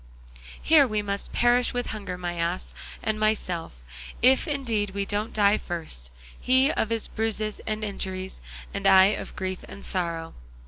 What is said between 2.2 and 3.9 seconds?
ass and myself,